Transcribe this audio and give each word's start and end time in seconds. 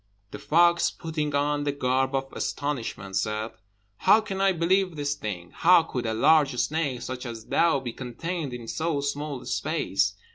The 0.31 0.39
fox, 0.39 0.89
putting 0.89 1.35
on 1.35 1.63
the 1.63 1.71
garb 1.71 2.15
of 2.15 2.33
astonishment, 2.33 3.15
said, 3.17 3.51
"How 3.97 4.19
can 4.19 4.41
I 4.41 4.51
believe 4.51 4.95
this 4.95 5.13
thing? 5.13 5.51
How 5.53 5.83
could 5.83 6.07
a 6.07 6.13
large 6.15 6.55
snake 6.57 7.03
such 7.03 7.23
as 7.23 7.45
thou 7.45 7.79
be 7.79 7.93
contained 7.93 8.51
in 8.51 8.67
so 8.67 8.99
small 9.01 9.39
a 9.41 9.45
space?" 9.45 10.15